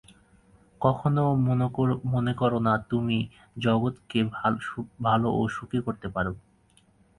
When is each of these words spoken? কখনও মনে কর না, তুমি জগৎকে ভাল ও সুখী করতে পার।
কখনও 0.81 1.27
মনে 2.13 2.33
কর 2.39 2.51
না, 2.59 2.73
তুমি 2.89 3.17
জগৎকে 3.57 4.19
ভাল 5.01 5.21
ও 5.31 5.41
সুখী 5.55 5.79
করতে 5.85 6.07
পার। 6.13 6.25